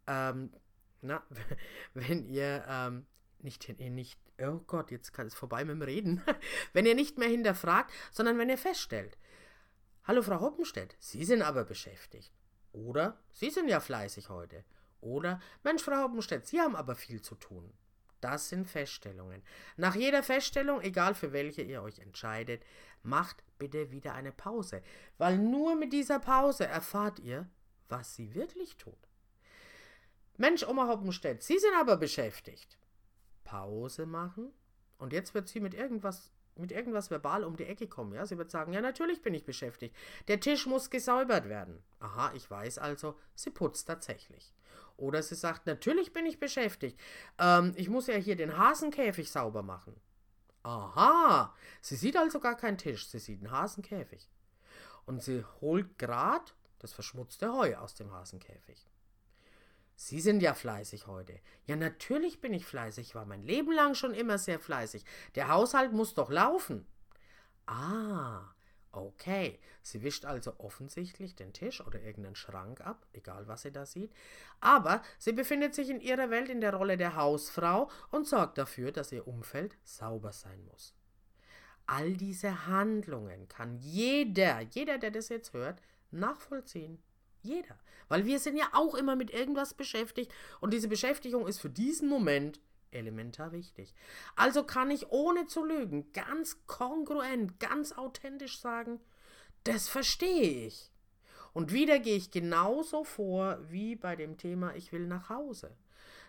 [0.07, 0.53] ähm,
[1.01, 1.23] na,
[1.95, 3.07] wenn ihr ähm,
[3.41, 6.23] nicht, nicht, oh Gott, jetzt kann es vorbei mit dem Reden,
[6.73, 9.19] wenn ihr nicht mehr hinterfragt, sondern wenn ihr feststellt,
[10.05, 12.33] hallo Frau Hoppenstedt, Sie sind aber beschäftigt.
[12.73, 14.65] Oder Sie sind ja fleißig heute.
[15.01, 17.73] Oder Mensch, Frau Hoppenstedt, Sie haben aber viel zu tun.
[18.21, 19.43] Das sind Feststellungen.
[19.77, 22.63] Nach jeder Feststellung, egal für welche ihr euch entscheidet,
[23.03, 24.83] macht bitte wieder eine Pause,
[25.17, 27.49] weil nur mit dieser Pause erfahrt ihr,
[27.89, 29.09] was sie wirklich tut.
[30.37, 32.79] Mensch, Oma Hoppenstedt, Sie sind aber beschäftigt.
[33.45, 34.53] Pause machen
[34.99, 38.27] und jetzt wird sie mit irgendwas mit irgendwas verbal um die Ecke kommen, ja?
[38.27, 39.97] Sie wird sagen, ja, natürlich bin ich beschäftigt.
[40.29, 41.83] Der Tisch muss gesäubert werden.
[42.01, 44.53] Aha, ich weiß also, sie putzt tatsächlich.
[45.01, 47.01] Oder sie sagt, natürlich bin ich beschäftigt.
[47.39, 49.99] Ähm, ich muss ja hier den Hasenkäfig sauber machen.
[50.63, 54.29] Aha, sie sieht also gar keinen Tisch, sie sieht einen Hasenkäfig.
[55.07, 58.87] Und sie holt grad das verschmutzte Heu aus dem Hasenkäfig.
[59.97, 61.41] Sie sind ja fleißig heute.
[61.67, 65.05] Ja, natürlich bin ich fleißig, war mein Leben lang schon immer sehr fleißig.
[65.35, 66.87] Der Haushalt muss doch laufen.
[67.67, 68.55] Ah,
[68.93, 69.59] okay.
[69.83, 74.13] Sie wischt also offensichtlich den Tisch oder irgendeinen Schrank ab, egal was sie da sieht.
[74.61, 78.93] Aber sie befindet sich in ihrer Welt in der Rolle der Hausfrau und sorgt dafür,
[78.93, 80.95] dass ihr Umfeld sauber sein muss.
[81.87, 87.03] All diese Handlungen kann jeder, jeder, der das jetzt hört, nachvollziehen.
[87.43, 87.79] Jeder.
[88.09, 92.09] Weil wir sind ja auch immer mit irgendwas beschäftigt und diese Beschäftigung ist für diesen
[92.09, 92.61] Moment
[92.93, 93.95] elementar wichtig.
[94.37, 99.01] Also kann ich ohne zu lügen ganz kongruent, ganz authentisch sagen,
[99.65, 100.91] das verstehe ich.
[101.53, 105.77] Und wieder gehe ich genauso vor wie bei dem Thema Ich will nach Hause.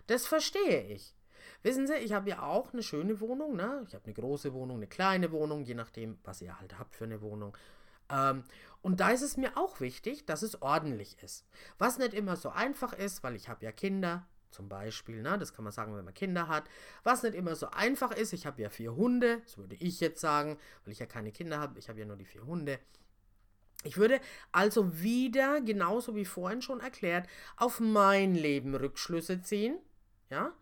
[0.06, 1.14] Das verstehe ich.
[1.62, 3.84] Wissen Sie, ich habe ja auch eine schöne Wohnung, ne?
[3.86, 7.04] Ich habe eine große Wohnung, eine kleine Wohnung, je nachdem, was ihr halt habt für
[7.04, 7.56] eine Wohnung.
[8.10, 8.44] Ähm,
[8.82, 11.46] und da ist es mir auch wichtig, dass es ordentlich ist.
[11.78, 15.52] Was nicht immer so einfach ist, weil ich habe ja Kinder, zum Beispiel, ne, das
[15.52, 16.64] kann man sagen, wenn man Kinder hat.
[17.02, 20.20] Was nicht immer so einfach ist, ich habe ja vier Hunde, das würde ich jetzt
[20.20, 22.78] sagen, weil ich ja keine Kinder habe, ich habe ja nur die vier Hunde.
[23.84, 24.20] Ich würde
[24.52, 29.78] also wieder, genauso wie vorhin schon erklärt, auf mein Leben Rückschlüsse ziehen,
[30.30, 30.52] ja,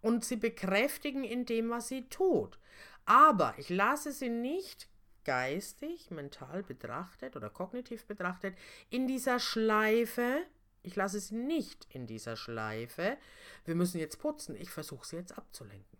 [0.00, 2.58] und sie bekräftigen in dem, was sie tut.
[3.04, 4.88] Aber ich lasse sie nicht
[5.24, 8.56] geistig, mental betrachtet oder kognitiv betrachtet
[8.88, 10.42] in dieser Schleife,
[10.82, 13.16] ich lasse sie nicht in dieser Schleife,
[13.64, 15.98] wir müssen jetzt putzen, ich versuche sie jetzt abzulenken.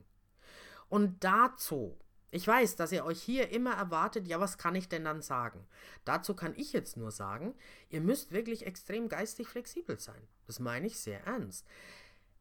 [0.88, 1.96] Und dazu,
[2.30, 5.66] ich weiß, dass ihr euch hier immer erwartet, ja, was kann ich denn dann sagen?
[6.04, 7.54] Dazu kann ich jetzt nur sagen,
[7.88, 10.28] ihr müsst wirklich extrem geistig flexibel sein.
[10.46, 11.66] Das meine ich sehr ernst.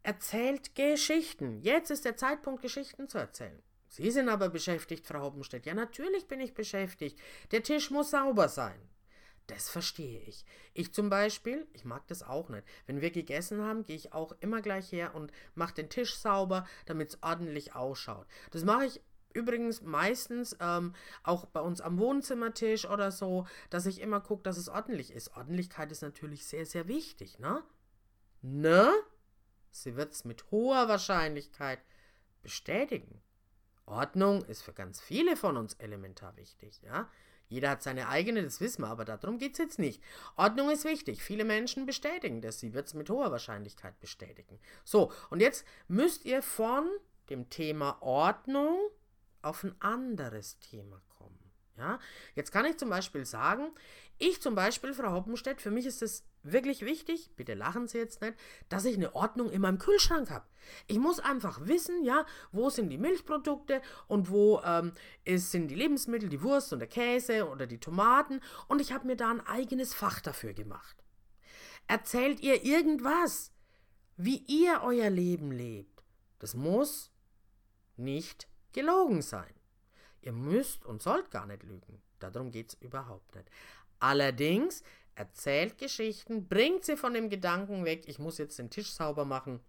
[0.04, 1.60] Erzählt Geschichten.
[1.62, 3.62] Jetzt ist der Zeitpunkt, Geschichten zu erzählen.
[3.88, 5.66] Sie sind aber beschäftigt, Frau Hoppenstedt.
[5.66, 7.20] Ja, natürlich bin ich beschäftigt.
[7.52, 8.80] Der Tisch muss sauber sein.
[9.50, 10.46] Das verstehe ich.
[10.76, 12.64] Ich zum Beispiel, ich mag das auch nicht.
[12.86, 16.68] Wenn wir gegessen haben, gehe ich auch immer gleich her und mache den Tisch sauber,
[16.86, 18.28] damit es ordentlich ausschaut.
[18.52, 19.02] Das mache ich
[19.34, 24.58] übrigens meistens ähm, auch bei uns am Wohnzimmertisch oder so, dass ich immer gucke, dass
[24.58, 25.36] es ordentlich ist.
[25.36, 27.64] Ordentlichkeit ist natürlich sehr, sehr wichtig, ne?
[28.44, 28.94] Ne?
[29.72, 31.80] Sie wird es mit hoher Wahrscheinlichkeit
[32.44, 33.20] bestätigen.
[33.88, 37.10] Ordnung ist für ganz viele von uns elementar wichtig, ja.
[37.50, 40.02] Jeder hat seine eigene, das wissen wir, aber darum geht es jetzt nicht.
[40.36, 41.24] Ordnung ist wichtig.
[41.24, 42.60] Viele Menschen bestätigen das.
[42.60, 44.60] Sie wird es mit hoher Wahrscheinlichkeit bestätigen.
[44.84, 46.88] So, und jetzt müsst ihr von
[47.30, 48.78] dem Thema Ordnung
[49.42, 51.40] auf ein anderes Thema kommen.
[51.78, 52.00] Ja?
[52.36, 53.72] Jetzt kann ich zum Beispiel sagen,
[54.22, 58.22] Ich zum Beispiel, Frau Hoppenstedt, für mich ist es wirklich wichtig, bitte lachen Sie jetzt
[58.22, 58.36] nicht,
[58.68, 60.46] dass ich eine Ordnung in meinem Kühlschrank habe.
[60.88, 64.92] Ich muss einfach wissen, ja, wo sind die Milchprodukte und wo ähm,
[65.24, 69.08] ist, sind die Lebensmittel, die Wurst und der Käse oder die Tomaten und ich habe
[69.08, 70.98] mir da ein eigenes Fach dafür gemacht.
[71.88, 73.54] Erzählt ihr irgendwas,
[74.18, 76.04] wie ihr euer Leben lebt.
[76.40, 77.10] Das muss
[77.96, 79.54] nicht gelogen sein.
[80.22, 82.02] Ihr müsst und sollt gar nicht lügen.
[82.20, 83.50] Darum geht es überhaupt nicht.
[84.00, 84.84] Allerdings
[85.16, 89.60] erzählt Geschichten, bringt sie von dem Gedanken weg, ich muss jetzt den Tisch sauber machen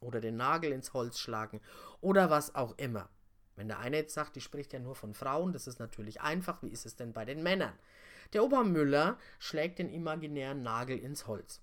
[0.00, 1.60] oder den Nagel ins Holz schlagen
[2.00, 3.08] oder was auch immer.
[3.56, 6.62] Wenn der eine jetzt sagt, die spricht ja nur von Frauen, das ist natürlich einfach,
[6.62, 7.72] wie ist es denn bei den Männern?
[8.32, 11.60] Der Opa Müller schlägt den imaginären Nagel ins Holz.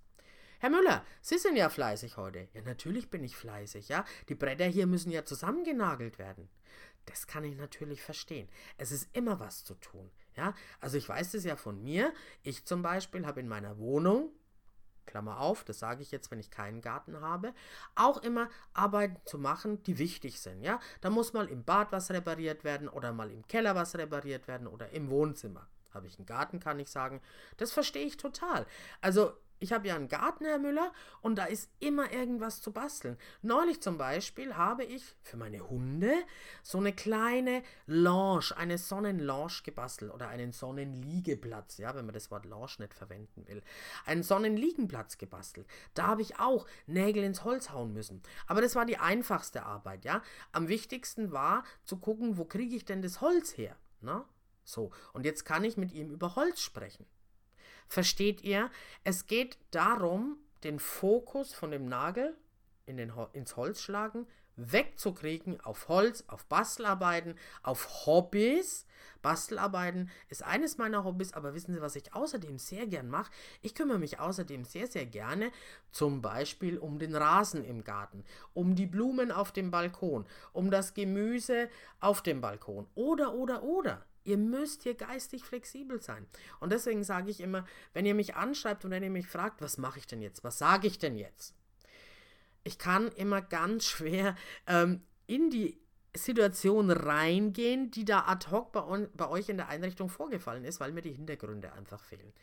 [0.60, 2.48] Herr Müller, Sie sind ja fleißig heute.
[2.54, 4.06] Ja, natürlich bin ich fleißig, ja.
[4.30, 6.50] Die Bretter hier müssen ja zusammengenagelt werden.
[7.06, 8.48] Das kann ich natürlich verstehen.
[8.78, 10.12] Es ist immer was zu tun.
[10.36, 12.14] Ja, also ich weiß es ja von mir.
[12.44, 14.32] Ich zum Beispiel habe in meiner Wohnung,
[15.06, 17.54] Klammer auf, das sage ich jetzt, wenn ich keinen Garten habe,
[17.96, 20.62] auch immer Arbeiten zu machen, die wichtig sind.
[20.62, 24.48] Ja, da muss mal im Bad was repariert werden oder mal im Keller was repariert
[24.48, 25.68] werden oder im Wohnzimmer.
[25.94, 27.22] Habe ich einen Garten, kann ich sagen.
[27.58, 28.66] Das verstehe ich total.
[29.02, 33.16] Also ich habe ja einen Garten, Herr Müller, und da ist immer irgendwas zu basteln.
[33.44, 36.12] Neulich zum Beispiel habe ich für meine Hunde
[36.64, 42.46] so eine kleine Lounge, eine Sonnenlounge gebastelt oder einen Sonnenliegeplatz, ja, wenn man das Wort
[42.46, 43.62] Lounge nicht verwenden will.
[44.06, 45.68] Einen Sonnenliegenplatz gebastelt.
[45.94, 48.24] Da habe ich auch Nägel ins Holz hauen müssen.
[48.48, 50.24] Aber das war die einfachste Arbeit, ja.
[50.52, 54.26] Am wichtigsten war zu gucken, wo kriege ich denn das Holz her, ne?
[54.64, 57.06] So, und jetzt kann ich mit ihm über Holz sprechen.
[57.88, 58.70] Versteht ihr?
[59.04, 62.36] Es geht darum, den Fokus von dem Nagel
[62.86, 68.86] in den, ins Holz schlagen, wegzukriegen auf Holz, auf Bastelarbeiten, auf Hobbys.
[69.22, 73.32] Bastelarbeiten ist eines meiner Hobbys, aber wissen Sie, was ich außerdem sehr gern mache?
[73.62, 75.52] Ich kümmere mich außerdem sehr, sehr gerne
[75.92, 80.94] zum Beispiel um den Rasen im Garten, um die Blumen auf dem Balkon, um das
[80.94, 84.06] Gemüse auf dem Balkon oder, oder, oder.
[84.24, 86.28] Ihr müsst hier geistig flexibel sein.
[86.60, 89.78] Und deswegen sage ich immer, wenn ihr mich anschreibt und wenn ihr mich fragt, was
[89.78, 90.44] mache ich denn jetzt?
[90.44, 91.56] Was sage ich denn jetzt?
[92.64, 94.36] Ich kann immer ganz schwer
[94.68, 95.80] ähm, in die
[96.16, 100.92] Situation reingehen, die da ad hoc bei, bei euch in der Einrichtung vorgefallen ist, weil
[100.92, 102.34] mir die Hintergründe einfach fehlen.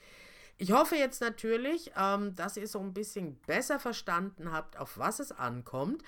[0.57, 5.21] Ich hoffe jetzt natürlich, ähm, dass ihr so ein bisschen besser verstanden habt, auf was
[5.21, 6.03] es ankommt.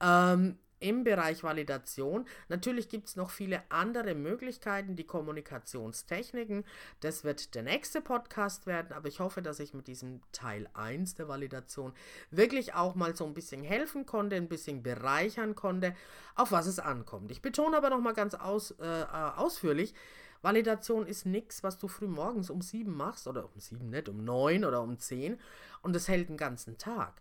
[0.00, 2.26] Ähm, im Bereich Validation.
[2.48, 6.64] Natürlich gibt es noch viele andere Möglichkeiten, die Kommunikationstechniken.
[7.00, 11.14] Das wird der nächste Podcast werden, aber ich hoffe, dass ich mit diesem Teil 1
[11.14, 11.92] der Validation
[12.30, 15.94] wirklich auch mal so ein bisschen helfen konnte, ein bisschen bereichern konnte,
[16.34, 17.30] auf was es ankommt.
[17.30, 19.04] Ich betone aber noch mal ganz aus, äh,
[19.36, 19.94] ausführlich,
[20.42, 24.24] Validation ist nichts, was du früh morgens um 7 machst, oder um 7 nicht, um
[24.24, 25.38] 9 oder um 10
[25.82, 27.20] und es hält den ganzen Tag.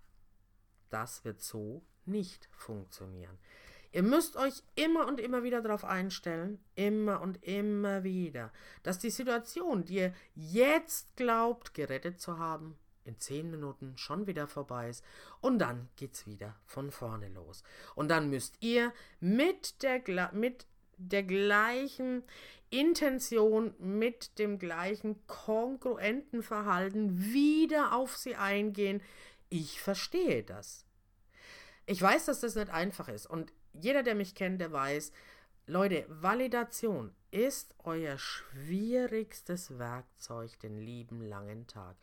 [0.90, 3.38] Das wird so nicht funktionieren.
[3.92, 8.52] Ihr müsst euch immer und immer wieder darauf einstellen, immer und immer wieder,
[8.84, 14.48] dass die Situation, die ihr jetzt glaubt, gerettet zu haben, in zehn Minuten schon wieder
[14.48, 15.04] vorbei ist
[15.42, 17.64] und dann geht's wieder von vorne los.
[17.96, 20.68] Und dann müsst ihr mit der, mit
[20.98, 22.24] der gleichen
[22.70, 29.02] Intention, mit dem gleichen kongruenten Verhalten wieder auf sie eingehen.
[29.50, 30.86] Ich verstehe das.
[31.90, 35.12] Ich weiß, dass das nicht einfach ist und jeder, der mich kennt, der weiß,
[35.66, 41.96] Leute, Validation ist euer schwierigstes Werkzeug den lieben langen Tag.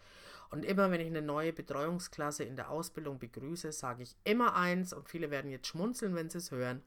[0.51, 4.93] Und immer wenn ich eine neue Betreuungsklasse in der Ausbildung begrüße, sage ich immer eins,
[4.93, 6.83] und viele werden jetzt schmunzeln, wenn sie es hören.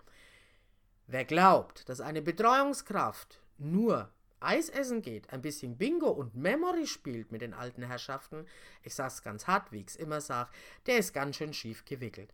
[1.07, 7.31] Wer glaubt, dass eine Betreuungskraft nur Eis essen geht, ein bisschen Bingo und Memory spielt
[7.31, 8.45] mit den alten Herrschaften,
[8.83, 10.49] ich sag's ganz hart, wie ich's immer sag,
[10.85, 12.33] der ist ganz schön schief gewickelt.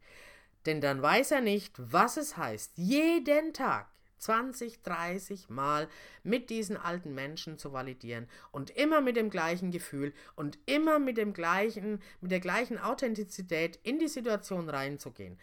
[0.65, 5.88] Denn dann weiß er nicht, was es heißt, jeden Tag 20, 30 Mal
[6.23, 11.17] mit diesen alten Menschen zu validieren und immer mit dem gleichen Gefühl und immer mit
[11.17, 15.38] dem gleichen, mit der gleichen Authentizität in die Situation reinzugehen.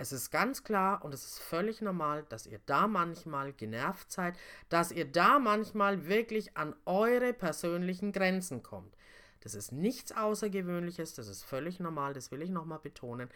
[0.00, 4.36] Es ist ganz klar und es ist völlig normal, dass ihr da manchmal genervt seid,
[4.68, 8.94] dass ihr da manchmal wirklich an eure persönlichen Grenzen kommt.
[9.40, 13.28] Das ist nichts Außergewöhnliches, das ist völlig normal, das will ich nochmal betonen.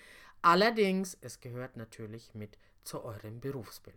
[0.43, 3.97] Allerdings, es gehört natürlich mit zu eurem Berufsbild.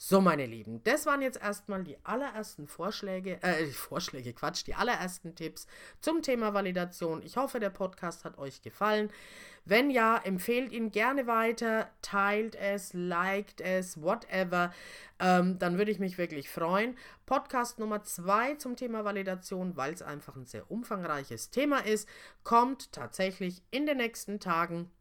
[0.00, 5.34] So, meine Lieben, das waren jetzt erstmal die allerersten Vorschläge, äh, Vorschläge, Quatsch, die allerersten
[5.34, 5.66] Tipps
[6.00, 7.20] zum Thema Validation.
[7.22, 9.10] Ich hoffe, der Podcast hat euch gefallen.
[9.64, 14.72] Wenn ja, empfehlt ihn gerne weiter, teilt es, liked es, whatever.
[15.18, 16.96] Ähm, dann würde ich mich wirklich freuen.
[17.26, 22.08] Podcast Nummer zwei zum Thema Validation, weil es einfach ein sehr umfangreiches Thema ist,
[22.44, 24.92] kommt tatsächlich in den nächsten Tagen.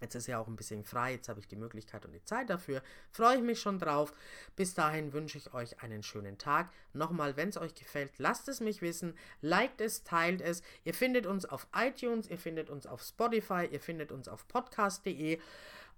[0.00, 2.50] Jetzt ist ja auch ein bisschen frei, jetzt habe ich die Möglichkeit und die Zeit
[2.50, 2.82] dafür.
[3.10, 4.12] Freue ich mich schon drauf.
[4.56, 6.72] Bis dahin wünsche ich euch einen schönen Tag.
[6.92, 9.14] Nochmal, wenn es euch gefällt, lasst es mich wissen.
[9.42, 10.62] Liked es, teilt es.
[10.84, 15.38] Ihr findet uns auf iTunes, ihr findet uns auf Spotify, ihr findet uns auf podcast.de.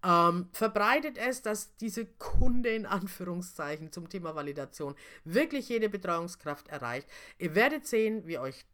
[0.05, 7.09] Ähm, verbreitet es, dass diese Kunde in Anführungszeichen zum Thema Validation wirklich jede Betreuungskraft erreicht.
[7.39, 8.65] Ihr werdet sehen, wie euch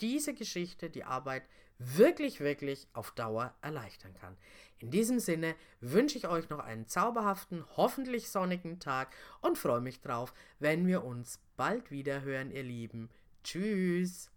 [0.00, 1.42] diese Geschichte, die Arbeit
[1.84, 4.36] wirklich, wirklich auf Dauer erleichtern kann.
[4.78, 10.00] In diesem Sinne wünsche ich euch noch einen zauberhaften, hoffentlich sonnigen Tag und freue mich
[10.00, 13.08] drauf, wenn wir uns bald wieder hören, ihr Lieben.
[13.44, 14.32] Tschüss!